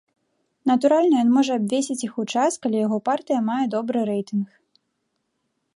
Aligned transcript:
Натуральна, 0.69 1.15
ён 1.25 1.29
можа 1.33 1.53
абвесіць 1.61 1.99
іх 2.07 2.13
у 2.23 2.25
час, 2.37 2.51
калі 2.65 2.77
яго 2.87 2.97
партыя 3.11 3.39
мае 3.53 3.61
добры 3.75 3.99
рэйтынг. 4.11 4.47